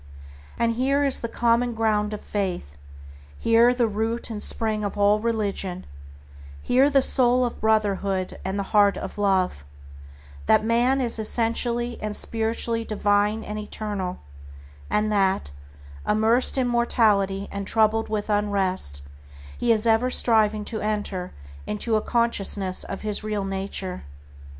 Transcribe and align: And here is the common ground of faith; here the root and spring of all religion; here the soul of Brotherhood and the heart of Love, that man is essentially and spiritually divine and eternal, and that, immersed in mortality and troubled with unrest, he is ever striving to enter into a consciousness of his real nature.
And 0.57 0.73
here 0.73 1.03
is 1.03 1.19
the 1.19 1.27
common 1.29 1.75
ground 1.75 2.11
of 2.11 2.21
faith; 2.21 2.75
here 3.37 3.71
the 3.71 3.85
root 3.87 4.31
and 4.31 4.41
spring 4.41 4.83
of 4.83 4.97
all 4.97 5.19
religion; 5.19 5.85
here 6.59 6.89
the 6.89 7.03
soul 7.03 7.45
of 7.45 7.61
Brotherhood 7.61 8.39
and 8.43 8.57
the 8.57 8.63
heart 8.73 8.97
of 8.97 9.19
Love, 9.19 9.63
that 10.47 10.63
man 10.65 11.01
is 11.01 11.19
essentially 11.19 12.01
and 12.01 12.17
spiritually 12.17 12.83
divine 12.83 13.43
and 13.43 13.59
eternal, 13.59 14.17
and 14.89 15.11
that, 15.11 15.51
immersed 16.07 16.57
in 16.57 16.67
mortality 16.67 17.47
and 17.51 17.67
troubled 17.67 18.09
with 18.09 18.27
unrest, 18.27 19.03
he 19.55 19.71
is 19.71 19.85
ever 19.85 20.09
striving 20.09 20.65
to 20.65 20.81
enter 20.81 21.31
into 21.67 21.95
a 21.95 22.01
consciousness 22.01 22.83
of 22.85 23.01
his 23.01 23.23
real 23.23 23.45
nature. 23.45 24.01